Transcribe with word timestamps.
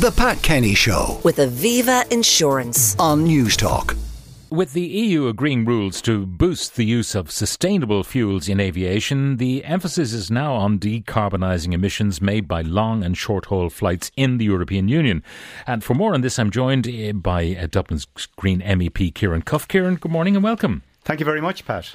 The 0.00 0.10
Pat 0.10 0.42
Kenny 0.42 0.74
Show 0.74 1.20
with 1.22 1.36
Aviva 1.36 2.10
Insurance. 2.10 2.96
on 2.98 3.24
Newstalk. 3.24 3.96
With 4.50 4.72
the 4.72 4.82
EU 4.82 5.28
agreeing 5.28 5.64
rules 5.64 6.02
to 6.02 6.26
boost 6.26 6.74
the 6.74 6.84
use 6.84 7.14
of 7.14 7.30
sustainable 7.30 8.02
fuels 8.02 8.48
in 8.48 8.58
aviation, 8.58 9.36
the 9.36 9.64
emphasis 9.64 10.12
is 10.12 10.32
now 10.32 10.54
on 10.54 10.80
decarbonising 10.80 11.72
emissions 11.72 12.20
made 12.20 12.48
by 12.48 12.62
long 12.62 13.04
and 13.04 13.16
short 13.16 13.46
haul 13.46 13.70
flights 13.70 14.10
in 14.16 14.38
the 14.38 14.44
European 14.46 14.88
Union. 14.88 15.22
And 15.64 15.84
for 15.84 15.94
more 15.94 16.12
on 16.12 16.22
this, 16.22 16.40
I'm 16.40 16.50
joined 16.50 16.88
eh, 16.88 17.12
by 17.12 17.54
uh, 17.54 17.68
Dublin's 17.68 18.06
Green 18.36 18.60
MEP 18.62 19.14
Ciaran 19.14 19.42
Cuffe. 19.42 19.68
Ciaran, 19.68 19.94
good 19.94 20.10
morning 20.12 20.34
and 20.34 20.42
welcome. 20.42 20.82
Thank 21.04 21.20
you 21.20 21.26
very 21.26 21.40
much, 21.40 21.64
Pat. 21.64 21.94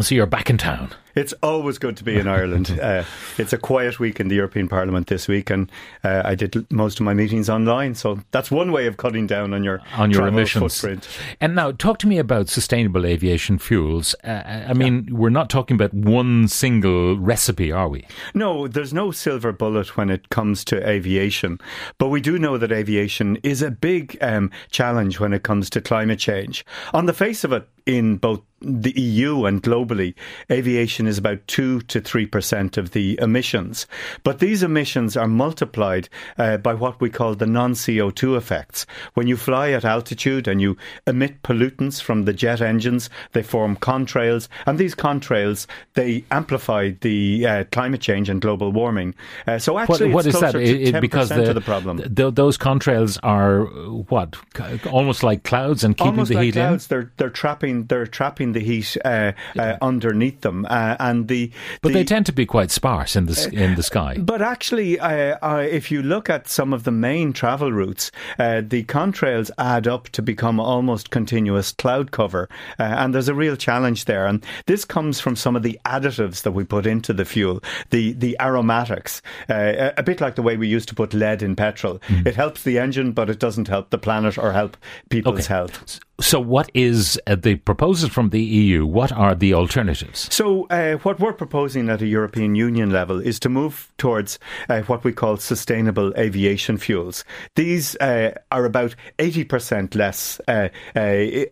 So 0.00 0.14
you're 0.14 0.26
back 0.26 0.50
in 0.50 0.58
town. 0.58 0.90
It's 1.14 1.32
always 1.42 1.78
good 1.78 1.96
to 1.96 2.04
be 2.04 2.16
in 2.16 2.28
Ireland. 2.28 2.78
Uh, 2.86 3.04
it's 3.38 3.52
a 3.52 3.58
quiet 3.58 3.98
week 3.98 4.20
in 4.20 4.28
the 4.28 4.36
European 4.36 4.68
Parliament 4.68 5.08
this 5.08 5.26
week, 5.26 5.50
and 5.50 5.72
uh, 6.04 6.22
I 6.24 6.34
did 6.34 6.70
most 6.70 7.00
of 7.00 7.04
my 7.04 7.14
meetings 7.14 7.48
online. 7.48 7.94
So 7.94 8.20
that's 8.30 8.50
one 8.50 8.70
way 8.70 8.86
of 8.86 8.96
cutting 8.96 9.26
down 9.26 9.54
on 9.54 9.64
your 9.64 9.80
on 9.94 10.10
your 10.10 10.28
emissions. 10.28 10.78
footprint. 10.78 11.08
And 11.40 11.54
now, 11.54 11.72
talk 11.72 11.98
to 12.00 12.06
me 12.06 12.18
about 12.18 12.48
sustainable 12.48 13.04
aviation 13.06 13.58
fuels. 13.58 14.14
Uh, 14.22 14.66
I 14.68 14.74
mean, 14.74 15.08
we're 15.10 15.30
not 15.30 15.48
talking 15.48 15.74
about 15.74 15.92
one 15.94 16.46
single 16.48 17.18
recipe, 17.18 17.72
are 17.72 17.88
we? 17.88 18.06
No, 18.34 18.68
there's 18.68 18.92
no 18.92 19.10
silver 19.10 19.52
bullet 19.52 19.96
when 19.96 20.10
it 20.10 20.28
comes 20.28 20.64
to 20.66 20.88
aviation, 20.88 21.58
but 21.98 22.08
we 22.08 22.20
do 22.20 22.38
know 22.38 22.58
that 22.58 22.70
aviation 22.70 23.36
is 23.42 23.62
a 23.62 23.70
big 23.70 24.16
um, 24.20 24.52
challenge 24.70 25.18
when 25.18 25.32
it 25.32 25.42
comes 25.42 25.70
to 25.70 25.80
climate 25.80 26.20
change. 26.20 26.64
On 26.94 27.06
the 27.06 27.14
face 27.14 27.42
of 27.42 27.52
it, 27.52 27.66
in 27.86 28.16
both 28.16 28.42
the 28.60 28.98
EU 28.98 29.44
and 29.44 29.62
globally, 29.62 30.14
aviation 30.50 31.06
is 31.06 31.18
about 31.18 31.46
2 31.46 31.80
to 31.82 32.00
3% 32.00 32.76
of 32.78 32.92
the 32.92 33.18
emissions. 33.20 33.86
But 34.24 34.38
these 34.38 34.62
emissions 34.62 35.16
are 35.16 35.26
multiplied 35.28 36.08
uh, 36.38 36.56
by 36.56 36.72
what 36.74 37.00
we 37.00 37.10
call 37.10 37.34
the 37.34 37.46
non 37.46 37.74
CO2 37.74 38.36
effects. 38.36 38.86
When 39.14 39.26
you 39.26 39.36
fly 39.36 39.70
at 39.70 39.84
altitude 39.84 40.48
and 40.48 40.60
you 40.60 40.76
emit 41.06 41.42
pollutants 41.42 42.00
from 42.00 42.24
the 42.24 42.32
jet 42.32 42.60
engines, 42.62 43.10
they 43.32 43.42
form 43.42 43.76
contrails, 43.76 44.48
and 44.66 44.78
these 44.78 44.94
contrails 44.94 45.66
they 45.94 46.24
amplify 46.30 46.92
the 47.02 47.46
uh, 47.46 47.64
climate 47.72 48.00
change 48.00 48.28
and 48.30 48.40
global 48.40 48.72
warming. 48.72 49.14
Uh, 49.46 49.58
so 49.58 49.74
What, 49.74 49.90
actually, 49.90 50.12
what 50.12 50.26
it's 50.26 50.34
is 50.34 50.40
that? 50.40 50.52
closer 50.52 50.60
It- 50.64 50.72
to 50.72 50.82
it- 50.82 50.94
10% 50.94 51.00
because 51.00 51.28
the, 51.28 51.48
of 51.50 51.54
the 51.54 51.60
problem. 51.60 51.98
th- 52.14 52.34
those 52.34 52.56
contrails 52.56 53.18
are 53.22 53.64
what 54.08 54.34
almost 54.86 55.22
like 55.22 55.42
clouds 55.44 55.84
and 55.84 55.96
keeping 55.96 56.12
Almost 56.12 56.28
the 56.30 56.36
like 56.36 56.44
heat 56.46 56.52
clouds, 56.54 56.86
they're 56.86 57.12
they're 57.18 57.30
trapping 57.30 57.84
they're 57.86 58.06
trapping 58.06 58.45
the 58.52 58.60
heat 58.60 58.96
uh, 59.04 59.32
uh, 59.58 59.76
underneath 59.82 60.40
them, 60.40 60.66
uh, 60.68 60.96
and 60.98 61.28
the. 61.28 61.50
But 61.82 61.88
the, 61.88 61.94
they 61.94 62.04
tend 62.04 62.26
to 62.26 62.32
be 62.32 62.46
quite 62.46 62.70
sparse 62.70 63.16
in 63.16 63.26
the 63.26 63.50
in 63.52 63.74
the 63.74 63.82
sky. 63.82 64.16
But 64.18 64.42
actually, 64.42 64.98
uh, 64.98 65.36
uh, 65.42 65.66
if 65.68 65.90
you 65.90 66.02
look 66.02 66.30
at 66.30 66.48
some 66.48 66.72
of 66.72 66.84
the 66.84 66.90
main 66.90 67.32
travel 67.32 67.72
routes, 67.72 68.10
uh, 68.38 68.62
the 68.66 68.84
contrails 68.84 69.50
add 69.58 69.86
up 69.86 70.08
to 70.10 70.22
become 70.22 70.60
almost 70.60 71.10
continuous 71.10 71.72
cloud 71.72 72.10
cover, 72.10 72.48
uh, 72.78 72.82
and 72.82 73.14
there's 73.14 73.28
a 73.28 73.34
real 73.34 73.56
challenge 73.56 74.04
there. 74.04 74.26
And 74.26 74.44
this 74.66 74.84
comes 74.84 75.20
from 75.20 75.36
some 75.36 75.56
of 75.56 75.62
the 75.62 75.78
additives 75.84 76.42
that 76.42 76.52
we 76.52 76.64
put 76.64 76.86
into 76.86 77.12
the 77.12 77.24
fuel, 77.24 77.62
the 77.90 78.12
the 78.12 78.36
aromatics, 78.40 79.22
uh, 79.48 79.92
a, 79.96 80.02
bit 80.02 80.20
like 80.20 80.36
the 80.36 80.42
way 80.42 80.56
we 80.56 80.68
used 80.68 80.88
to 80.88 80.94
put 80.94 81.12
lead 81.14 81.42
in 81.42 81.56
petrol. 81.56 81.98
Mm-hmm. 81.98 82.28
It 82.28 82.36
helps 82.36 82.62
the 82.62 82.78
engine, 82.78 83.12
but 83.12 83.28
it 83.30 83.38
doesn't 83.38 83.68
help 83.68 83.90
the 83.90 83.98
planet 83.98 84.38
or 84.38 84.52
help 84.52 84.76
people's 85.08 85.46
health. 85.46 86.00
So, 86.18 86.40
what 86.40 86.70
is 86.72 87.20
uh, 87.26 87.34
the 87.34 87.56
proposal 87.56 88.08
from 88.08 88.30
the 88.30 88.35
EU? 88.38 88.86
What 88.86 89.12
are 89.12 89.34
the 89.34 89.54
alternatives? 89.54 90.32
So, 90.32 90.66
uh, 90.68 90.94
what 90.98 91.20
we're 91.20 91.32
proposing 91.32 91.88
at 91.88 92.02
a 92.02 92.06
European 92.06 92.54
Union 92.54 92.90
level 92.90 93.20
is 93.20 93.38
to 93.40 93.48
move 93.48 93.92
towards 93.98 94.38
uh, 94.68 94.82
what 94.82 95.04
we 95.04 95.12
call 95.12 95.36
sustainable 95.36 96.12
aviation 96.16 96.78
fuels. 96.78 97.24
These 97.54 97.96
uh, 97.96 98.32
are 98.50 98.64
about 98.64 98.94
80% 99.18 99.94
less 99.94 100.40
uh, 100.48 100.68
uh, 100.94 101.00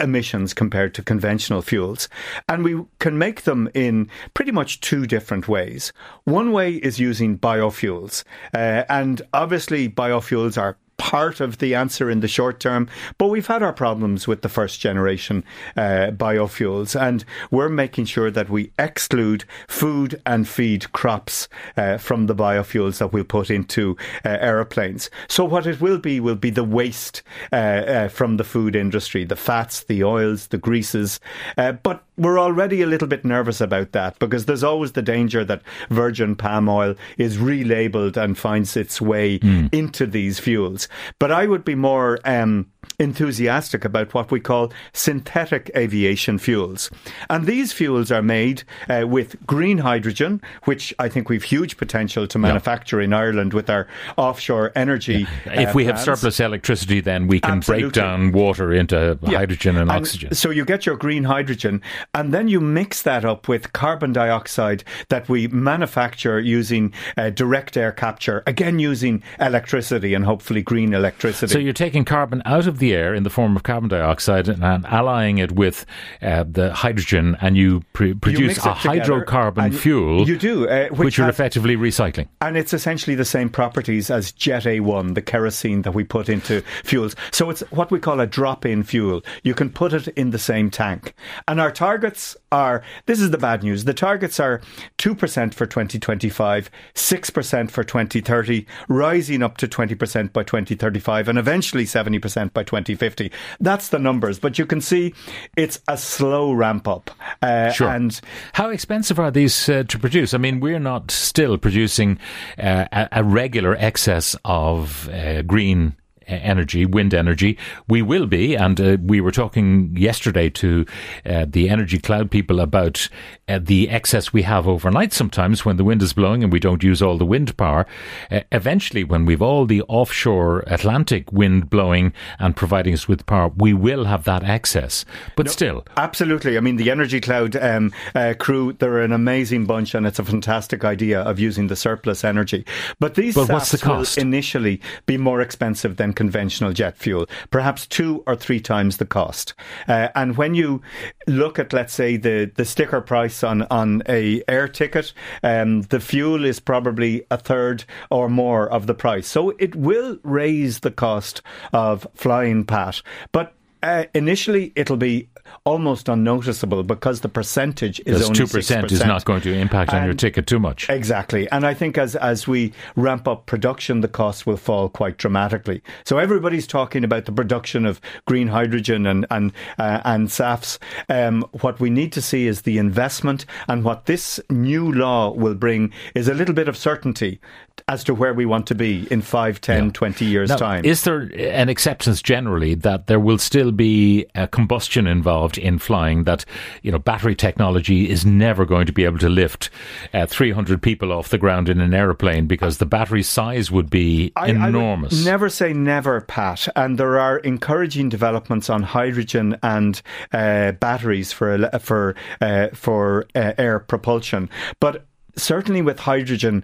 emissions 0.01 0.55
compared 0.55 0.95
to 0.95 1.03
conventional 1.03 1.62
fuels. 1.62 2.09
And 2.49 2.65
we 2.65 2.83
can 2.99 3.19
make 3.19 3.43
them 3.43 3.69
in 3.75 4.11
pretty 4.34 4.53
much 4.53 4.81
two 4.81 5.06
different 5.06 5.49
ways. 5.49 5.93
One 6.25 6.53
way 6.53 6.75
is 6.75 6.99
using 6.99 7.39
biofuels. 7.39 8.25
Uh, 8.53 8.84
and 8.89 9.23
obviously, 9.33 9.89
biofuels 9.89 10.61
are 10.61 10.77
part 10.97 11.41
of 11.41 11.59
the 11.59 11.75
answer 11.75 12.10
in 12.10 12.21
the 12.21 12.28
short 12.28 12.60
term, 12.60 12.88
but 13.19 13.28
we've 13.28 13.47
had 13.47 13.62
our 13.62 13.72
problems 13.72 14.27
with 14.27 14.43
the 14.43 14.49
first 14.49 14.81
generation 14.81 15.44
uh, 15.77 16.10
biofuels, 16.10 16.99
and 17.00 17.25
we're 17.50 17.69
making 17.69 18.05
sure 18.05 18.31
that 18.31 18.49
we 18.49 18.71
exclude 18.78 19.44
food 19.69 20.21
and 20.27 20.49
feed 20.49 20.91
crops 20.93 21.49
uh, 21.77 21.99
from 21.99 22.27
the 22.27 22.34
biofuels 22.34 22.99
that 22.99 23.12
we'll 23.12 23.25
put 23.25 23.50
into 23.50 23.97
uh, 24.25 24.37
aeroplanes. 24.41 25.10
So 25.28 25.44
what 25.44 25.66
it 25.66 25.81
will 25.81 25.99
be 25.99 26.21
will 26.21 26.37
be 26.37 26.50
the 26.50 26.65
waste 26.65 27.22
uh, 27.53 27.56
uh, 27.56 28.09
from 28.09 28.37
the 28.37 28.44
food 28.44 28.76
industry, 28.76 29.25
the 29.25 29.37
fats, 29.37 29.84
the 29.84 30.05
oils, 30.05 30.49
the 30.49 30.59
greases, 30.59 31.21
uh, 31.59 31.72
but 31.72 32.05
we're 32.16 32.38
already 32.38 32.81
a 32.81 32.87
little 32.87 33.09
bit 33.09 33.25
nervous 33.25 33.61
about 33.61 33.93
that 33.93 34.19
because 34.21 34.47
there's 34.47 34.62
always 34.62 34.93
the 34.93 35.03
danger 35.03 35.44
that 35.44 35.62
virgin 35.91 36.37
palm 36.37 36.69
oil 36.69 36.94
is 37.19 37.38
relabeled 37.38 38.16
and 38.16 38.38
finds 38.38 38.76
its 38.76 39.00
way 39.00 39.41
into 39.72 40.06
these 40.06 40.38
fuels. 40.38 40.84
But 41.19 41.31
I 41.33 41.47
would 41.47 41.65
be 41.65 41.75
more 41.75 42.19
um, 42.25 42.67
enthusiastic 42.99 43.84
about 43.84 44.15
what 44.15 44.31
we 44.31 44.41
call 44.41 44.72
synthetic 44.93 45.71
aviation 45.77 46.39
fuels. 46.39 46.91
And 47.31 47.47
these 47.47 47.72
fuels 47.72 48.11
are 48.11 48.22
made 48.22 48.62
uh, 48.89 49.05
with 49.06 49.37
green 49.47 49.78
hydrogen, 49.78 50.41
which 50.65 50.94
I 50.99 51.09
think 51.09 51.28
we've 51.28 51.43
huge 51.43 51.77
potential 51.77 52.27
to 52.28 52.39
manufacture 52.39 53.00
in 53.00 53.12
Ireland 53.12 53.53
with 53.55 53.69
our 53.71 53.87
offshore 54.17 54.73
energy. 54.77 55.27
If 55.47 55.71
uh, 55.71 55.73
we 55.75 55.84
have 55.87 55.99
surplus 56.00 56.41
electricity, 56.41 57.00
then 57.00 57.27
we 57.27 57.41
can 57.41 57.61
break 57.61 57.93
down 57.93 58.33
water 58.33 58.73
into 58.73 59.19
Yeah. 59.23 59.39
hydrogen 59.39 59.77
and, 59.77 59.91
And 59.91 60.00
oxygen. 60.00 60.34
So 60.34 60.50
you 60.50 60.65
get 60.65 60.87
your 60.87 60.97
green 60.97 61.25
hydrogen, 61.25 61.83
and 62.15 62.33
then 62.34 62.49
you 62.49 62.61
mix 62.61 63.03
that 63.03 63.25
up 63.25 63.49
with 63.49 63.73
carbon 63.73 64.12
dioxide 64.12 64.84
that 65.09 65.28
we 65.28 65.49
manufacture 65.49 66.39
using 66.41 66.93
uh, 67.17 67.31
direct 67.31 67.77
air 67.77 67.93
capture, 67.93 68.43
again 68.47 68.78
using 68.78 69.23
electricity 69.41 70.15
and 70.15 70.25
hopefully 70.25 70.62
green 70.62 70.74
electricity. 70.83 71.53
So 71.53 71.59
you're 71.59 71.73
taking 71.73 72.05
carbon 72.05 72.43
out 72.45 72.67
of 72.67 72.79
the 72.79 72.95
air 72.95 73.15
in 73.15 73.23
the 73.23 73.31
form 73.31 73.57
of 73.57 73.62
carbon 73.62 73.89
dioxide 73.89 74.49
and 74.49 74.87
allying 74.87 75.39
it 75.39 75.53
with 75.53 75.87
uh, 76.23 76.45
the 76.49 76.73
hydrogen, 76.73 77.37
and 77.41 77.57
you 77.57 77.83
pr- 77.93 78.15
produce 78.21 78.65
mix 78.65 78.67
a 78.67 78.73
hydrocarbon 78.73 79.75
fuel. 79.75 80.29
You 80.29 80.37
do, 80.37 80.69
uh, 80.69 80.89
which, 80.89 80.99
which 80.99 81.19
you're 81.19 81.29
effectively 81.29 81.77
recycling. 81.77 82.29
And 82.41 82.57
it's 82.57 82.73
essentially 82.73 83.15
the 83.15 83.25
same 83.25 83.49
properties 83.49 84.11
as 84.11 84.33
Jet 84.33 84.65
A1, 84.65 85.15
the 85.15 85.23
kerosene 85.23 85.83
that 85.83 85.93
we 85.93 86.05
put 86.05 86.29
into 86.29 86.62
fuels. 86.85 87.15
So 87.31 87.51
it's 87.51 87.61
what 87.71 87.91
we 87.91 87.99
call 87.99 88.21
a 88.21 88.27
drop 88.27 88.67
in 88.67 88.83
fuel. 88.83 89.23
You 89.43 89.55
can 89.55 89.71
put 89.71 89.93
it 89.93 90.09
in 90.09 90.31
the 90.31 90.39
same 90.39 90.71
tank. 90.71 91.15
And 91.49 91.61
our 91.61 91.71
targets 91.71 92.37
are 92.54 92.82
this 93.06 93.20
is 93.20 93.31
the 93.31 93.38
bad 93.38 93.62
news. 93.62 93.84
The 93.84 93.92
targets 93.92 94.38
are 94.38 94.60
2% 94.98 95.54
for 95.54 95.66
2025, 95.66 96.70
6% 96.94 97.70
for 97.70 97.84
2030, 97.84 98.66
rising 98.88 99.42
up 99.42 99.56
to 99.59 99.66
20% 99.69 100.32
by 100.32 100.44
2035, 100.44 101.28
and 101.28 101.38
eventually 101.38 101.84
70% 101.84 102.53
by 102.53 102.62
2050. 102.62 103.32
That's 103.60 103.88
the 103.88 103.98
numbers. 103.98 104.38
But 104.38 104.59
you 104.59 104.66
can 104.66 104.81
see 104.81 105.12
it's 105.56 105.81
a 105.88 105.98
slow 105.98 106.53
ramp 106.53 106.88
up. 106.88 107.10
Uh, 107.43 107.72
Sure. 107.75 107.88
And 107.88 108.20
How 108.53 108.70
expensive 108.70 109.19
are 109.19 109.31
these 109.31 109.69
uh, 109.69 109.82
to 109.88 109.98
produce? 109.98 110.32
I 110.32 110.38
mean, 110.38 110.60
we're 110.60 110.78
not 110.78 111.10
still 111.10 111.59
producing 111.59 112.19
uh, 112.59 112.87
a, 112.93 113.09
a 113.12 113.25
regular 113.25 113.75
excess 113.78 114.37
of 114.44 115.09
uh, 115.09 115.43
green 115.43 115.97
energy, 116.27 116.87
wind 116.87 117.15
energy. 117.15 117.59
We 117.89 118.03
will 118.03 118.27
be, 118.27 118.55
and 118.55 118.81
uh, 118.81 118.97
we 119.03 119.21
were 119.21 119.33
talking 119.33 119.95
yesterday 119.97 120.51
to 120.51 120.87
uh, 121.27 121.47
the 121.49 121.69
energy 121.69 121.99
cloud 121.99 122.31
people 122.31 122.61
about 122.61 123.09
uh, 123.49 123.59
the 123.62 123.91
excess 123.91 124.33
we 124.33 124.43
have 124.43 124.67
overnight 124.67 125.12
sometimes 125.12 125.65
when 125.65 125.77
the 125.77 125.85
wind 125.85 126.03
is 126.03 126.12
blowing 126.12 126.43
and 126.43 126.53
we 126.53 126.61
don't 126.61 126.83
use 126.83 127.03
all 127.03 127.19
the 127.19 127.27
wind 127.27 127.57
power. 127.57 127.87
Uh, 128.31 128.41
eventually, 128.53 129.05
when 129.05 129.25
we've 129.27 129.43
all 129.43 129.67
the 129.67 129.83
offshore 129.83 130.65
Atlantic 130.67 131.31
wind 131.32 131.69
blowing 131.69 132.12
and 132.38 132.56
providing 132.56 132.94
us 132.94 133.06
with 133.06 133.27
power, 133.27 133.50
we 133.56 133.75
will 133.75 134.05
have 134.05 134.25
that 134.25 134.43
excess. 134.43 135.05
But 135.37 135.50
still, 135.50 135.85
Absolutely. 135.97 136.56
I 136.56 136.61
mean, 136.61 136.77
the 136.77 136.91
Energy 136.91 137.20
Cloud 137.20 137.56
um, 137.56 137.93
uh, 138.15 138.35
crew, 138.38 138.73
they're 138.73 139.03
an 139.03 139.12
amazing 139.12 139.67
bunch 139.67 139.94
and 139.94 140.06
it's 140.06 140.19
a 140.19 140.25
fantastic 140.25 140.85
idea 140.85 141.20
of 141.20 141.38
using 141.38 141.67
the 141.67 141.77
surplus 141.77 142.25
energy. 142.25 142.65
But 142.99 143.15
these 143.15 143.35
But 143.35 143.50
what's 143.50 143.70
the 143.70 143.79
cost? 143.79 144.17
initially 144.19 144.81
be 145.06 145.19
more 145.19 145.41
expensive 145.41 145.97
than 145.97 146.13
conventional 146.14 146.72
jet 146.72 146.96
fuel, 146.96 147.26
perhaps 147.50 147.87
two 147.87 148.22
or 148.26 148.37
three 148.37 148.61
times 148.61 148.96
the 148.96 149.05
cost. 149.05 149.55
Uh, 149.88 150.08
and 150.14 150.37
when 150.37 150.55
you 150.55 150.81
look 151.26 151.58
at, 151.58 151.72
let's 151.72 151.93
say, 151.93 152.16
the, 152.16 152.50
the 152.55 152.64
sticker 152.64 153.00
price 153.00 153.43
on, 153.43 153.62
on 153.62 154.02
a 154.08 154.43
air 154.49 154.69
ticket, 154.69 155.12
um, 155.43 155.82
the 155.82 156.00
fuel 156.00 156.44
is 156.44 156.61
probably 156.61 157.25
a 157.31 157.37
third 157.37 157.84
or 158.11 158.28
more 158.28 158.69
of 158.70 158.87
the 158.87 158.94
price. 158.94 159.26
So 159.26 159.50
it 159.58 159.75
will 159.75 160.19
raise 160.22 160.81
the 160.81 160.90
cost 160.90 161.43
of 161.72 162.06
flying, 162.14 162.64
Pat. 162.64 163.02
But 163.32 163.55
uh, 163.84 164.04
initially 164.14 164.72
it'll 164.75 164.96
be 164.96 165.28
almost 165.64 166.08
unnoticeable 166.08 166.82
because 166.82 167.20
the 167.20 167.28
percentage 167.28 168.00
is 168.06 168.22
only 168.22 168.34
two 168.34 168.46
percent 168.46 168.90
is 168.90 169.04
not 169.04 169.25
going 169.25 169.40
to 169.42 169.52
impact 169.52 169.92
on 169.92 170.04
your 170.04 170.14
ticket 170.14 170.46
too 170.46 170.58
much. 170.58 170.88
Exactly. 170.88 171.48
And 171.50 171.66
I 171.66 171.75
think 171.75 171.98
as, 171.98 172.16
as 172.16 172.48
we 172.48 172.72
ramp 172.96 173.28
up 173.28 173.46
production, 173.46 174.00
the 174.00 174.08
costs 174.08 174.46
will 174.46 174.56
fall 174.56 174.88
quite 174.88 175.19
dramatically. 175.19 175.82
So 176.04 176.19
everybody's 176.19 176.66
talking 176.66 177.04
about 177.04 177.26
the 177.26 177.32
production 177.32 177.84
of 177.84 178.00
green 178.26 178.48
hydrogen 178.48 179.06
and, 179.06 179.26
and, 179.31 179.52
uh, 179.78 180.00
and 180.04 180.28
SAFs. 180.28 180.78
Um, 181.08 181.44
what 181.60 181.78
we 181.78 181.90
need 181.90 182.12
to 182.12 182.22
see 182.22 182.46
is 182.46 182.62
the 182.62 182.78
investment 182.78 183.44
and 183.69 183.84
what 183.84 184.06
this 184.06 184.40
new 184.50 184.92
law 184.92 185.31
will 185.31 185.54
bring 185.54 185.92
is 186.14 186.28
a 186.28 186.34
little 186.34 186.54
bit 186.54 186.69
of 186.69 186.76
certainty 186.76 187.40
as 187.88 188.04
to 188.04 188.14
where 188.14 188.32
we 188.32 188.46
want 188.46 188.66
to 188.66 188.75
be 188.75 189.06
in 189.10 189.20
5, 189.20 189.60
10, 189.60 189.90
20 189.90 190.25
years' 190.25 190.48
Now, 190.48 190.56
time. 190.56 190.84
Is 190.84 191.02
there 191.02 191.31
an 191.36 191.69
acceptance 191.69 192.22
generally 192.22 192.75
that 192.76 193.08
there 193.08 193.20
will 193.20 193.38
still 193.38 193.72
be 193.75 194.26
a 194.35 194.47
combustion 194.47 195.06
involved 195.06 195.59
in 195.59 195.79
flying? 195.79 196.25
That 196.25 196.44
you 196.82 196.91
know, 196.93 196.99
battery 196.99 197.35
technology 197.35 198.09
is 198.09 198.25
never 198.25 198.65
going 198.65 198.87
to 198.87 198.93
be 198.93 199.05
able 199.05 199.19
to 199.19 199.29
lift 199.29 199.71
uh, 200.12 200.26
300 200.26 200.81
people 200.82 201.12
off 201.12 201.29
the 201.29 201.38
ground 201.38 201.69
in 201.69 201.81
an 201.81 201.93
aeroplane 201.94 202.47
because 202.47 202.79
the 202.79 202.87
battery 202.87 203.23
size 203.23 203.71
would 203.71 203.91
be 203.91 204.32
I- 204.37 204.47
I 204.53 204.69
enormous. 204.69 205.25
never 205.25 205.49
say 205.49 205.73
never, 205.73 206.21
Pat. 206.23 206.69
And 206.76 206.99
there 206.99 207.19
are 207.19 207.38
encouraging 207.38 208.09
developments 208.09 208.71
on 208.71 208.82
hydrogen 208.82 209.56
and 209.62 210.00
uh, 210.32 210.73
batteries 210.73 211.32
for 211.32 211.69
for 211.81 212.15
uh, 212.41 212.69
for 212.75 213.27
uh, 213.35 213.53
air 213.59 213.79
propulsion. 213.81 214.49
But 214.81 215.06
certainly 215.37 215.82
with 215.82 215.99
hydrogen. 215.99 216.62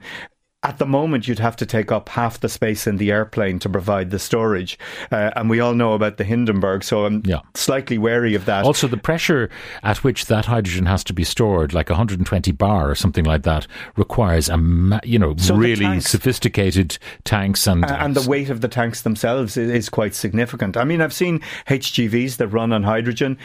At 0.62 0.76
the 0.76 0.84
moment, 0.84 1.26
you'd 1.26 1.38
have 1.38 1.56
to 1.56 1.64
take 1.64 1.90
up 1.90 2.10
half 2.10 2.38
the 2.40 2.48
space 2.50 2.86
in 2.86 2.98
the 2.98 3.10
airplane 3.10 3.58
to 3.60 3.68
provide 3.70 4.10
the 4.10 4.18
storage, 4.18 4.78
uh, 5.10 5.30
and 5.34 5.48
we 5.48 5.58
all 5.58 5.72
know 5.72 5.94
about 5.94 6.18
the 6.18 6.24
Hindenburg. 6.24 6.84
So 6.84 7.06
I'm 7.06 7.22
Yeah. 7.24 7.38
slightly 7.54 7.96
wary 7.96 8.34
of 8.34 8.44
that. 8.44 8.66
also, 8.66 8.86
the 8.86 8.98
pressure 8.98 9.48
at 9.82 10.04
which 10.04 10.26
that 10.26 10.44
hydrogen 10.44 10.84
has 10.84 11.02
to 11.04 11.14
be 11.14 11.24
stored, 11.24 11.72
like 11.72 11.88
120 11.88 12.52
bar 12.52 12.90
or 12.90 12.94
something 12.94 13.24
like 13.24 13.42
that, 13.44 13.66
requires 13.96 14.50
a 14.50 14.58
ma- 14.58 15.00
you 15.02 15.18
know 15.18 15.34
So 15.38 15.56
really 15.56 15.76
tanks- 15.86 16.10
sophisticated 16.10 16.98
tanks 17.24 17.66
and 17.66 17.82
Uh, 17.82 17.96
and 17.98 18.14
the 18.14 18.28
weight 18.28 18.50
of 18.50 18.60
the 18.60 18.68
tanks 18.68 19.00
themselves 19.00 19.56
is, 19.56 19.70
is 19.70 19.88
quite 19.88 20.14
significant. 20.14 20.76
I 20.76 20.84
mean, 20.84 21.00
I've 21.00 21.14
seen 21.14 21.40
HGVs 21.68 22.36
that 22.36 22.48
run 22.48 22.70
on 22.74 22.82
hydrogen. 22.82 23.38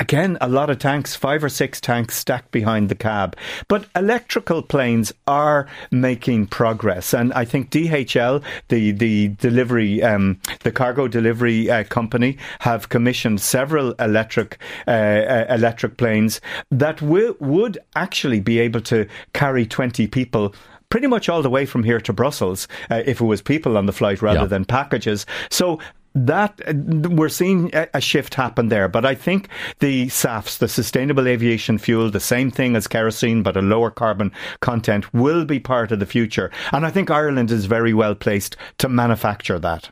Again, 0.00 0.38
a 0.40 0.48
lot 0.48 0.70
of 0.70 0.78
tanks, 0.80 1.14
five 1.14 1.44
or 1.44 1.48
six 1.48 1.80
tanks 1.80 2.16
stacked 2.16 2.50
behind 2.50 2.88
the 2.88 2.96
cab. 2.96 3.36
But 3.68 3.86
electrical 3.94 4.60
planes 4.60 5.12
are 5.28 5.68
making 5.92 6.48
progress, 6.48 7.14
and 7.14 7.32
I 7.32 7.44
think 7.44 7.70
DHL, 7.70 8.42
the 8.68 8.90
the 8.90 9.28
delivery, 9.28 10.02
um, 10.02 10.40
the 10.64 10.72
cargo 10.72 11.06
delivery 11.06 11.70
uh, 11.70 11.84
company, 11.84 12.38
have 12.60 12.88
commissioned 12.88 13.40
several 13.40 13.92
electric 14.00 14.58
uh, 14.88 14.90
uh, 14.90 15.46
electric 15.48 15.96
planes 15.96 16.40
that 16.72 17.00
will, 17.00 17.36
would 17.38 17.78
actually 17.94 18.40
be 18.40 18.58
able 18.58 18.80
to 18.80 19.06
carry 19.32 19.64
twenty 19.64 20.08
people 20.08 20.54
pretty 20.90 21.06
much 21.06 21.28
all 21.28 21.42
the 21.42 21.50
way 21.50 21.66
from 21.66 21.82
here 21.84 22.00
to 22.00 22.14
Brussels 22.14 22.66
uh, 22.90 23.02
if 23.04 23.20
it 23.20 23.24
was 23.24 23.42
people 23.42 23.76
on 23.76 23.84
the 23.84 23.92
flight 23.92 24.22
rather 24.22 24.40
Yeah. 24.40 24.46
than 24.46 24.64
packages. 24.64 25.26
So 25.50 25.78
that 26.14 26.60
uh, 26.66 26.72
we're 27.10 27.28
seeing 27.28 27.70
a, 27.74 28.00
shift 28.00 28.34
happen 28.34 28.68
there, 28.68 28.88
but 28.88 29.04
I 29.04 29.14
think 29.14 29.48
the 29.80 30.06
SAFs, 30.08 30.58
the 30.58 30.68
sustainable 30.68 31.26
aviation 31.26 31.78
fuel, 31.78 32.10
the 32.10 32.20
same 32.20 32.50
thing 32.50 32.76
as 32.76 32.86
kerosene 32.86 33.42
but 33.42 33.56
a 33.56 33.62
lower 33.62 33.90
carbon 33.90 34.32
content, 34.60 35.12
will 35.12 35.44
be 35.44 35.60
part 35.60 35.92
of 35.92 35.98
the 35.98 36.06
future, 36.06 36.50
and 36.72 36.86
I 36.86 36.90
think 36.90 37.10
Ireland 37.10 37.50
is 37.50 37.66
very 37.66 37.94
well 37.94 38.14
placed 38.14 38.56
to 38.78 38.88
manufacture 38.88 39.58
that. 39.58 39.90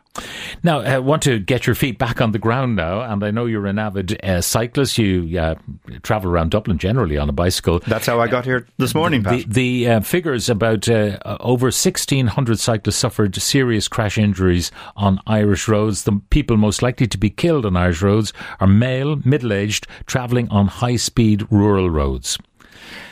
Now, 0.63 0.81
I 0.81 0.99
want 0.99 1.23
to 1.25 1.39
get 1.39 1.67
your 1.67 1.75
feet 1.75 1.99
back 1.99 2.21
on 2.21 2.33
the 2.33 2.39
ground 2.39 2.77
now, 2.77 3.01
and 3.01 3.23
I 3.23 3.31
know 3.31 3.47
you're 3.47 3.67
an 3.67 3.79
avid 3.79 4.23
uh, 4.25 4.41
cyclist. 4.41 4.99
You 4.99 5.39
uh, 5.39 5.55
travel 6.03 6.31
around 6.31 6.51
Dublin 6.51 6.79
generally 6.79 7.19
on 7.19 7.29
a 7.29 7.33
bicycle. 7.33 7.81
That's 7.81 8.07
how 8.07 8.21
I 8.21 8.29
got 8.29 8.45
here 8.45 8.67
this 8.79 8.95
morning, 8.95 9.23
Pat. 9.23 9.39
The, 9.39 9.45
the 9.85 9.91
uh, 9.91 10.01
figures 10.01 10.49
about 10.49 10.89
uh, 10.89 11.19
over 11.41 11.67
1,600 11.67 12.59
cyclists 12.59 12.97
suffered 12.97 13.35
serious 13.37 13.89
crash 13.89 14.19
injuries 14.19 14.71
on 14.97 15.21
Irish 15.27 15.69
roads. 15.69 16.05
The 16.07 16.21
people 16.31 16.57
most 16.57 16.83
likely 16.83 17.09
to 17.09 17.19
be 17.19 17.31
killed 17.31 17.67
on 17.67 17.77
Irish 17.77 18.01
roads 18.01 18.33
are 18.61 18.69
male, 18.69 19.17
middle 19.25 19.53
aged, 19.53 19.89
travelling 20.07 20.49
on 20.51 20.69
high 20.69 20.95
speed 20.95 21.45
rural 21.51 21.91
roads. 21.91 22.39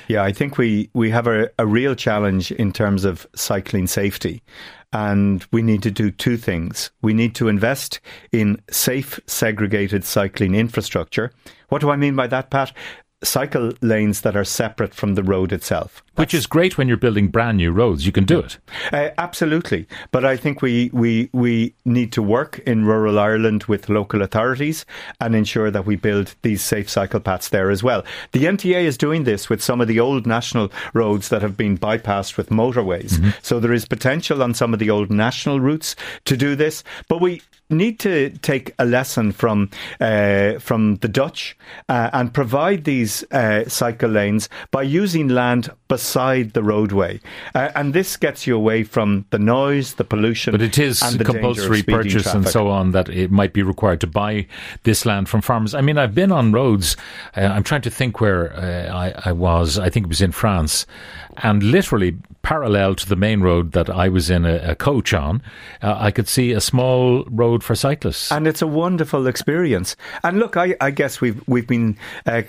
Yeah, 0.06 0.22
I 0.22 0.30
think 0.30 0.58
we, 0.58 0.90
we 0.94 1.10
have 1.10 1.26
a, 1.26 1.50
a 1.58 1.66
real 1.66 1.96
challenge 1.96 2.52
in 2.52 2.72
terms 2.72 3.04
of 3.04 3.26
cycling 3.34 3.88
safety. 3.88 4.44
And 4.92 5.44
we 5.50 5.60
need 5.60 5.82
to 5.82 5.90
do 5.90 6.12
two 6.12 6.36
things. 6.36 6.92
We 7.02 7.14
need 7.14 7.34
to 7.34 7.48
invest 7.48 7.98
in 8.30 8.62
safe, 8.70 9.18
segregated 9.26 10.04
cycling 10.04 10.54
infrastructure. 10.54 11.32
What 11.70 11.80
do 11.80 11.90
I 11.90 11.96
mean 11.96 12.14
by 12.14 12.28
that, 12.28 12.50
Pat? 12.50 12.72
Cycle 13.24 13.72
lanes 13.80 14.20
that 14.22 14.36
are 14.36 14.44
separate 14.44 14.94
from 14.94 15.14
the 15.14 15.22
road 15.22 15.52
itself. 15.52 16.02
Which 16.16 16.34
is 16.34 16.46
great 16.46 16.78
when 16.78 16.86
you're 16.86 16.96
building 16.96 17.28
brand 17.28 17.56
new 17.56 17.72
roads. 17.72 18.06
You 18.06 18.12
can 18.12 18.24
do 18.24 18.38
it. 18.38 18.58
Uh, 18.92 19.10
absolutely, 19.18 19.86
but 20.12 20.24
I 20.24 20.36
think 20.36 20.62
we, 20.62 20.90
we 20.92 21.28
we 21.32 21.74
need 21.84 22.12
to 22.12 22.22
work 22.22 22.60
in 22.60 22.84
rural 22.84 23.18
Ireland 23.18 23.64
with 23.64 23.88
local 23.88 24.22
authorities 24.22 24.86
and 25.20 25.34
ensure 25.34 25.72
that 25.72 25.86
we 25.86 25.96
build 25.96 26.34
these 26.42 26.62
safe 26.62 26.88
cycle 26.88 27.18
paths 27.18 27.48
there 27.48 27.70
as 27.70 27.82
well. 27.82 28.04
The 28.32 28.44
NTA 28.44 28.84
is 28.84 28.96
doing 28.96 29.24
this 29.24 29.48
with 29.48 29.62
some 29.62 29.80
of 29.80 29.88
the 29.88 29.98
old 29.98 30.26
national 30.26 30.70
roads 30.92 31.30
that 31.30 31.42
have 31.42 31.56
been 31.56 31.76
bypassed 31.76 32.36
with 32.36 32.50
motorways. 32.50 33.34
So 33.42 33.58
there 33.60 33.72
is 33.72 33.84
potential 33.84 34.42
on 34.42 34.54
some 34.54 34.72
of 34.72 34.78
the 34.78 34.90
old 34.90 35.10
national 35.10 35.60
routes 35.60 35.96
to 36.26 36.36
do 36.36 36.54
this, 36.54 36.84
but 37.08 37.20
we 37.20 37.42
need 37.70 37.98
to 38.00 38.30
take 38.38 38.74
a 38.78 38.84
lesson 38.84 39.32
from 39.32 39.70
uh, 40.00 40.58
from 40.58 40.96
the 40.96 41.08
Dutch 41.08 41.56
uh, 41.88 42.10
and 42.12 42.32
provide 42.32 42.84
these 42.84 43.13
uh, 43.30 43.68
cycle 43.68 44.10
lanes 44.10 44.48
by 44.70 44.82
using 44.82 45.28
land 45.28 45.70
beside 45.88 46.52
the 46.52 46.62
roadway, 46.62 47.20
uh, 47.54 47.70
and 47.74 47.94
this 47.94 48.16
gets 48.16 48.46
you 48.46 48.56
away 48.56 48.82
from 48.82 49.24
the 49.30 49.38
noise, 49.38 49.94
the 49.94 50.04
pollution, 50.04 50.52
But 50.52 50.62
it 50.62 50.78
is 50.78 51.02
and 51.02 51.18
the 51.18 51.24
compulsory 51.24 51.82
purchase 51.82 52.26
and 52.34 52.46
so 52.46 52.68
on 52.68 52.92
that 52.92 53.08
it 53.08 53.30
might 53.30 53.52
be 53.52 53.62
required 53.62 54.00
to 54.00 54.06
buy 54.06 54.46
this 54.82 55.06
land 55.06 55.28
from 55.28 55.40
farmers. 55.40 55.74
I 55.74 55.80
mean, 55.80 55.98
I've 55.98 56.14
been 56.14 56.32
on 56.32 56.52
roads. 56.52 56.96
Uh, 57.36 57.42
I'm 57.42 57.62
trying 57.62 57.82
to 57.82 57.90
think 57.90 58.20
where 58.20 58.52
uh, 58.54 58.92
I, 58.92 59.30
I 59.30 59.32
was. 59.32 59.78
I 59.78 59.90
think 59.90 60.06
it 60.06 60.08
was 60.08 60.22
in 60.22 60.32
France, 60.32 60.86
and 61.38 61.62
literally 61.62 62.16
parallel 62.44 62.94
to 62.94 63.08
the 63.08 63.16
main 63.16 63.40
road 63.40 63.72
that 63.72 63.90
I 63.90 64.08
was 64.08 64.30
in 64.30 64.44
a, 64.44 64.56
a 64.58 64.74
coach 64.76 65.12
on, 65.12 65.42
uh, 65.82 65.96
I 65.98 66.12
could 66.12 66.28
see 66.28 66.52
a 66.52 66.60
small 66.60 67.24
road 67.24 67.64
for 67.64 67.74
cyclists. 67.74 68.30
and 68.30 68.46
it's 68.46 68.62
a 68.62 68.66
wonderful 68.66 69.26
experience. 69.26 69.96
And 70.22 70.38
look, 70.38 70.56
I, 70.56 70.76
I 70.80 70.92
guess 70.92 71.20
we've 71.20 71.42
we've 71.48 71.66
been 71.66 71.96
uh, 72.26 72.42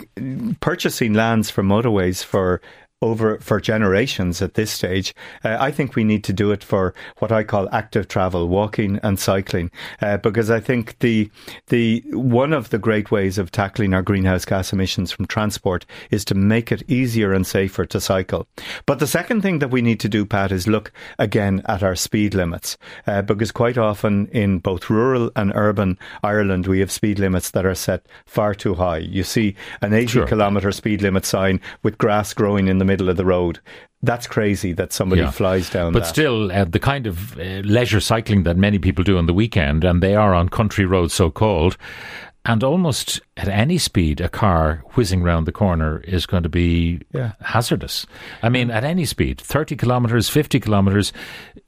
purchasing 0.59 1.13
lands 1.13 1.50
for 1.50 1.63
motorways 1.63 2.24
for 2.24 2.62
over 3.06 3.38
for 3.40 3.60
generations 3.62 4.42
at 4.42 4.56
this 4.56 4.72
stage. 4.72 5.13
Uh, 5.44 5.57
I 5.60 5.69
think 5.72 5.96
we 5.96 6.04
need 6.04 6.24
to 6.25 6.34
do 6.34 6.52
it 6.52 6.63
for 6.63 6.94
what 7.19 7.31
I 7.31 7.44
call 7.44 7.69
active 7.72 8.07
travel, 8.07 8.48
walking 8.48 9.00
and 9.04 9.19
cycling, 9.19 9.69
uh, 10.02 10.18
because 10.18 10.50
I 10.50 10.60
think 10.60 10.98
the 11.00 11.29
the 11.68 12.03
one 12.12 12.51
of 12.53 12.70
the 12.72 12.79
great 12.79 13.12
ways 13.12 13.38
of 13.38 13.51
tackling 13.51 13.94
our 13.94 14.01
greenhouse 14.01 14.46
gas 14.46 14.74
emissions 14.74 15.12
from 15.12 15.27
transport 15.27 15.86
is 16.10 16.25
to 16.25 16.36
make 16.36 16.72
it 16.72 16.84
easier 16.89 17.32
and 17.34 17.46
safer 17.46 17.86
to 17.86 18.00
cycle. 18.01 18.48
But 18.86 19.00
the 19.00 19.08
second 19.08 19.41
thing 19.41 19.60
that 19.60 19.72
we 19.72 19.82
need 19.82 20.00
to 20.01 20.10
do, 20.10 20.25
Pat, 20.25 20.51
is 20.51 20.68
look 20.68 20.91
again 21.20 21.62
at 21.65 21.84
our 21.84 21.96
speed 21.96 22.34
limits, 22.34 22.77
uh, 23.08 23.22
because 23.22 23.51
quite 23.51 23.77
often 23.77 24.27
in 24.27 24.60
both 24.60 24.89
rural 24.89 25.32
and 25.36 25.51
urban 25.56 25.98
Ireland 26.24 26.65
we 26.68 26.79
have 26.79 26.91
speed 26.91 27.20
limits 27.20 27.51
that 27.51 27.65
are 27.65 27.75
set 27.75 28.06
far 28.25 28.56
too 28.56 28.74
high. 28.75 28.98
You 28.98 29.24
see 29.24 29.56
an 29.82 29.94
80 29.94 30.08
Sure. 30.15 30.27
kilometre 30.27 30.72
speed 30.72 31.01
limit 31.01 31.25
sign 31.25 31.60
with 31.84 31.98
grass 31.98 32.34
growing 32.34 32.68
in 32.68 32.77
the 32.77 32.86
middle 32.86 32.95
of 33.02 33.18
the 33.18 33.25
road. 33.25 33.60
That's 34.04 34.28
crazy 34.28 34.72
that 34.74 34.94
somebody 34.94 35.22
Yeah. 35.22 35.32
flies 35.32 35.70
down 35.70 35.92
But 35.94 36.04
that. 36.04 36.08
still, 36.10 36.52
uh, 36.52 36.66
the 36.66 36.80
kind 36.80 37.08
of 37.08 37.38
uh, 37.40 37.62
leisure 37.64 38.00
cycling 38.00 38.44
that 38.44 38.56
many 38.58 38.78
people 38.80 39.04
do 39.04 39.18
on 39.18 39.25
the 39.25 39.34
weekend, 39.34 39.84
and 39.84 40.02
they 40.02 40.16
are 40.16 40.34
on 40.34 40.50
country 40.50 40.86
roads, 40.86 41.14
so 41.14 41.30
called, 41.32 41.75
and 42.46 42.64
almost 42.64 43.22
at 43.38 43.48
any 43.50 43.78
speed, 43.78 44.22
a 44.22 44.30
car 44.30 44.84
whizzing 44.94 45.22
round 45.24 45.46
the 45.46 45.52
corner 45.52 46.00
is 46.08 46.25
going 46.25 46.44
to 46.44 46.50
be 46.50 47.02
Yeah. 47.14 47.32
hazardous. 47.42 48.06
I 48.42 48.50
mean, 48.50 48.72
at 48.72 48.84
any 48.84 49.04
speed, 49.06 49.42
30 49.42 49.75
kilometres, 49.75 50.30
50 50.30 50.60
kilometres, 50.60 51.12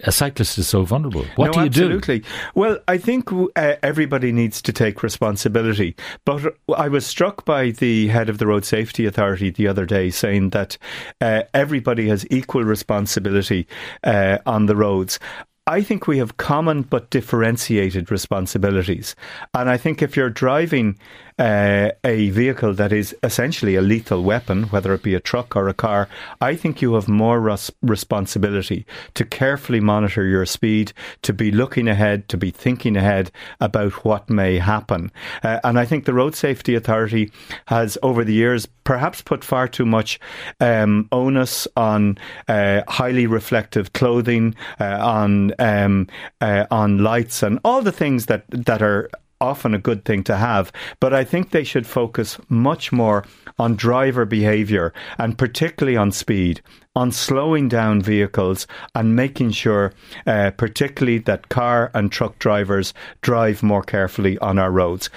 a 0.02 0.12
cyclist 0.12 0.58
is 0.58 0.68
so 0.70 0.84
vulnerable. 0.84 1.26
What 1.36 1.48
no, 1.48 1.52
do 1.54 1.64
you 1.64 1.70
do? 1.70 1.84
absolutely. 1.98 2.24
Well, 2.56 2.78
I 2.88 2.98
think 2.98 3.30
uh, 3.34 3.76
everybody 3.84 4.32
needs 4.32 4.62
to 4.62 4.72
take 4.72 5.04
responsibility. 5.04 5.96
But 6.26 6.56
I 6.78 6.88
was 6.88 7.06
struck 7.06 7.44
by 7.44 7.72
the 7.72 8.08
head 8.08 8.30
of 8.30 8.38
the 8.38 8.48
Road 8.48 8.64
Safety 8.64 9.06
Authority 9.06 9.50
the 9.50 9.68
other 9.68 9.86
day 9.86 10.10
saying 10.10 10.52
that 10.52 10.78
uh, 11.20 11.44
everybody 11.54 12.08
has 12.08 12.26
equal 12.32 12.64
responsibility 12.64 13.68
uh, 14.04 14.38
on 14.46 14.68
the 14.68 14.76
roads. 14.76 15.20
I 15.68 15.82
think 15.82 16.08
we 16.08 16.18
have 16.20 16.38
common 16.38 16.84
but 16.84 17.10
differentiated 17.10 18.10
responsibilities. 18.10 19.16
And 19.54 19.70
I 19.70 19.76
think 19.76 20.02
if 20.02 20.16
you're 20.16 20.30
driving 20.30 20.98
uh, 21.40 21.92
a 22.04 22.30
vehicle 22.30 22.74
that 22.74 22.92
is 22.92 23.16
essentially 23.24 23.76
a 23.76 23.82
lethal 23.82 24.24
weapon, 24.24 24.64
whether 24.64 24.94
it 24.94 25.04
be 25.04 25.16
a 25.16 25.20
truck 25.20 25.56
or 25.56 25.68
a 25.68 25.74
car, 25.74 26.10
I 26.42 26.56
think 26.56 26.82
you 26.82 26.96
have 26.96 27.08
more 27.08 27.40
res- 27.40 27.72
responsibility 27.82 28.86
to 29.14 29.26
carefully 29.26 29.80
monitor 29.80 30.26
your 30.26 30.46
speed, 30.46 30.94
to 31.22 31.34
be 31.34 31.52
looking 31.52 31.88
ahead, 31.88 32.28
to 32.30 32.38
be 32.38 32.52
thinking 32.52 32.98
ahead 32.98 33.32
about 33.60 34.06
what 34.06 34.30
may 34.30 34.58
happen. 34.58 35.12
Uh, 35.44 35.60
and 35.64 35.80
I 35.80 35.86
think 35.86 36.06
the 36.06 36.14
Road 36.14 36.36
Safety 36.36 36.76
Authority 36.76 37.32
has, 37.68 37.98
over 38.02 38.24
the 38.24 38.34
years, 38.34 38.68
perhaps 38.84 39.22
put 39.22 39.44
far 39.44 39.68
too 39.68 39.86
much 39.86 40.20
um, 40.60 41.08
onus 41.12 41.68
on 41.76 42.18
uh, 42.48 42.82
highly 42.88 43.28
reflective 43.28 43.94
clothing, 43.94 44.56
uh, 44.80 44.98
on 45.02 45.54
um, 45.60 46.08
uh, 46.42 46.66
on 46.72 47.00
lights, 47.00 47.44
and 47.44 47.60
all 47.64 47.82
the 47.82 47.92
things 47.92 48.28
that 48.28 48.46
that 48.50 48.82
are 48.82 49.10
often 49.42 49.74
a 49.74 49.80
good 49.80 50.06
thing 50.06 50.24
to 50.24 50.38
have. 50.38 50.72
But 51.00 51.14
I 51.14 51.24
think 51.24 51.52
they 51.52 51.64
should 51.64 51.88
focus 51.88 52.38
much 52.50 52.92
more 52.92 53.26
on 53.60 53.76
driver 53.76 54.26
behaviour 54.26 54.94
and 55.18 55.38
particularly 55.38 55.98
on 55.98 56.12
speed, 56.12 56.62
on 56.96 57.12
slowing 57.12 57.70
down 57.70 58.02
vehicles 58.02 58.68
and 58.96 59.16
making 59.16 59.52
sure, 59.52 59.94
uh, 60.26 60.52
particularly 60.52 61.20
that 61.20 61.50
car 61.50 61.92
and 61.94 62.12
truck 62.12 62.38
drivers 62.40 62.94
drive 63.22 63.64
more 63.64 63.84
carefully 63.84 64.38
on 64.40 64.58
our 64.58 64.72
roads. 64.72 65.10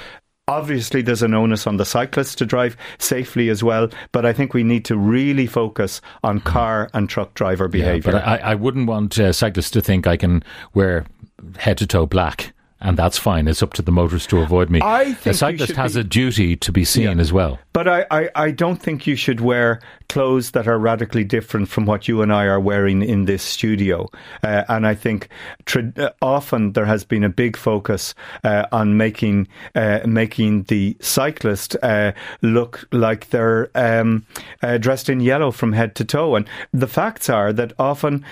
Obviously, 0.49 1.01
there's 1.01 1.23
an 1.23 1.33
onus 1.33 1.69
on 1.69 1.77
the 1.77 1.85
cyclists 1.85 2.35
to 2.35 2.45
drive 2.45 2.77
safely 2.99 3.51
as 3.51 3.63
well, 3.63 3.89
but 4.11 4.27
I 4.27 4.33
think 4.33 4.53
we 4.53 4.65
need 4.65 4.85
to 4.87 4.97
really 4.97 5.47
focus 5.47 6.01
on 6.25 6.41
car 6.41 6.91
and 6.93 7.09
truck 7.09 7.35
driver 7.35 7.69
behaviour. 7.69 8.13
Yeah, 8.13 8.19
but 8.19 8.27
I, 8.27 8.53
I 8.53 8.55
wouldn't 8.57 8.89
want 8.89 9.17
uh, 9.17 9.33
cyclists 9.33 9.71
to 9.73 9.81
think 9.81 10.09
I 10.09 10.17
can 10.17 10.43
wear 10.75 11.07
head 11.57 11.79
to 11.79 11.87
toe 11.87 12.05
black 12.05 12.53
and 12.81 12.97
that's 12.97 13.19
fine. 13.19 13.47
It's 13.47 13.63
up 13.63 13.75
to 13.75 13.83
the 13.83 13.93
motorist 13.93 14.31
to 14.31 14.39
avoid 14.39 14.71
me. 14.71 14.81
I 14.83 15.13
think 15.13 15.35
a 15.35 15.39
cyclist 15.39 15.77
has 15.77 15.95
be, 15.95 16.01
a 16.01 16.05
duty 16.05 16.57
to 16.57 16.73
be 16.73 16.85
seen 16.85 17.03
yeah. 17.05 17.21
as 17.21 17.33
well. 17.33 17.59
But 17.73 17.89
I, 17.89 18.07
I, 18.11 18.31
I, 18.35 18.51
don't 18.51 18.77
think 18.77 19.07
you 19.07 19.17
should 19.17 19.41
wear 19.41 19.81
clothes 20.09 20.51
that 20.53 20.67
are 20.67 20.79
radically 20.79 21.23
different 21.23 21.69
from 21.69 21.87
what 21.87 22.09
you 22.09 22.21
and 22.21 22.33
I 22.33 22.47
are 22.47 22.59
wearing 22.59 23.03
in 23.03 23.27
this 23.27 23.43
studio. 23.43 24.09
Uh, 24.43 24.65
and 24.69 24.87
I 24.87 24.95
think 24.95 25.29
tra- 25.67 25.93
uh, 25.97 26.11
often 26.21 26.73
there 26.73 26.87
has 26.87 27.05
been 27.05 27.23
a 27.23 27.29
big 27.29 27.57
focus 27.57 28.15
uh, 28.43 28.67
on 28.73 28.97
making 28.97 29.47
uh, 29.75 30.01
making 30.07 30.65
the 30.65 30.97
cyclist 31.01 31.77
uh, 31.83 32.13
look 32.43 32.89
like 32.93 33.31
they're 33.31 33.71
um, 33.75 34.27
uh, 34.63 34.79
dressed 34.79 35.09
in 35.09 35.21
yellow 35.21 35.51
from 35.51 35.73
head 35.73 35.95
to 35.97 36.05
toe. 36.05 36.35
And 36.35 36.49
the 36.73 36.89
facts 36.89 37.29
are 37.29 37.53
that 37.53 37.73
often 37.79 38.25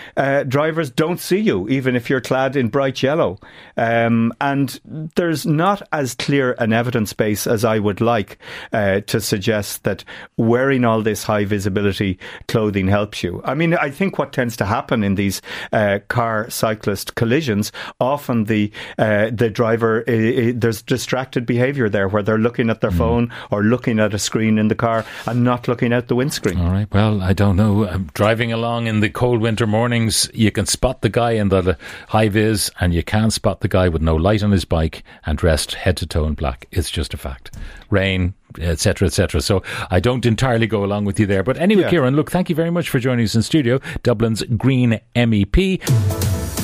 drivers 0.49 0.91
don't 0.91 1.21
see 1.21 1.39
you, 1.39 1.69
even 1.69 1.95
if 1.95 2.11
you're 2.11 2.21
clad 2.21 2.57
in 2.57 2.69
bright 2.69 3.03
yellow. 3.03 3.39
Um, 3.77 4.33
and 4.41 4.81
there's 5.15 5.47
not 5.47 5.83
as 5.93 6.15
clear 6.15 6.53
an 6.59 6.73
evidence 6.73 7.13
base 7.13 7.47
as 7.47 7.65
I 7.65 7.79
would 7.79 8.01
like 8.01 8.39
to 8.73 9.21
suggest 9.21 9.85
that 9.85 10.05
wearing 10.37 10.85
all 10.85 11.03
this 11.03 11.25
high 11.25 11.45
visibility 11.45 12.19
clothing 12.47 12.89
helps 12.89 13.23
you. 13.23 13.41
I 13.45 13.55
mean, 13.55 13.75
I 13.75 13.91
think 13.91 14.19
what 14.19 14.33
tends 14.33 14.57
to 14.59 14.65
happen 14.65 15.03
in 15.03 15.15
these 15.15 15.43
uh, 15.73 16.01
car 16.09 16.49
cyclist 16.51 17.15
collisions, 17.15 17.73
often 18.01 18.45
the 18.45 18.71
uh, 18.99 19.31
the 19.33 19.51
driver 19.51 20.05
there's 20.07 20.83
distracted 20.83 21.47
behaviour 21.47 21.89
there 21.89 22.09
where 22.09 22.23
they're 22.23 22.39
looking 22.39 22.71
at 22.71 22.81
their 22.81 22.91
mm. 22.91 22.99
phone 22.99 23.33
or 23.51 23.63
looking 23.63 23.99
at 23.99 24.15
a 24.15 24.19
screen 24.19 24.59
in 24.59 24.69
the 24.69 24.75
car 24.75 25.05
and 25.27 25.45
not 25.45 25.69
looking 25.69 25.93
out 25.93 26.09
the 26.09 26.15
windscreen. 26.15 26.59
All 26.61 26.71
right. 26.71 26.93
Well, 26.93 27.23
I 27.23 27.33
don't 27.33 27.57
know. 27.57 27.87
I'm 27.87 28.11
driving 28.15 28.53
along 28.53 28.87
in 28.87 29.01
the 29.01 29.11
cold 29.11 29.41
winter 29.41 29.67
mornings, 29.67 30.31
you 30.35 30.51
can 30.51 30.67
spot 30.67 31.03
the 31.03 31.09
guy 31.09 31.33
in 31.33 31.49
the 31.49 31.77
high 32.09 32.29
vis, 32.29 32.71
and 32.81 32.95
you 32.95 33.03
can't 33.03 33.33
spot 33.33 33.61
the 33.61 33.69
guy 33.69 33.89
with 33.89 34.03
no 34.03 34.17
light 34.17 34.28
on 34.37 34.51
his 34.51 34.65
bike 34.65 35.03
and 35.25 35.39
dressed 35.39 35.75
head 35.75 35.97
to 35.99 36.07
toe 36.07 36.27
in 36.27 36.35
black. 36.35 36.67
It's 36.71 36.91
just 36.91 37.15
a 37.15 37.17
fact. 37.17 37.55
Rain, 37.91 38.35
etc., 38.61 39.07
etc. 39.07 39.41
So 39.41 39.63
I 39.91 40.01
don't 40.01 40.25
entirely 40.27 40.67
go 40.67 40.85
along 40.85 41.07
with 41.07 41.19
you 41.19 41.27
there. 41.27 41.43
But 41.43 41.57
anyway, 41.57 41.83
yeah. 41.83 41.91
Ciaran, 41.91 42.15
look, 42.15 42.31
thank 42.31 42.49
you 42.49 42.55
very 42.55 42.71
much 42.71 42.91
for 42.91 42.99
joining 42.99 43.25
us 43.25 43.35
in 43.35 43.43
studio. 43.43 43.81
Dublin's 44.03 44.43
Green 44.43 45.01
MEP. 45.17 45.81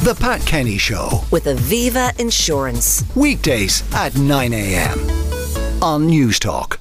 The 0.04 0.14
Pat 0.20 0.44
Kenny 0.46 0.76
Show 0.76 1.24
with 1.30 1.44
Aviva 1.46 2.18
Insurance. 2.20 3.04
Weekdays 3.16 3.82
at 3.94 4.16
9 4.16 4.52
a.m. 4.52 4.98
on 5.82 6.06
Newstalk. 6.08 6.78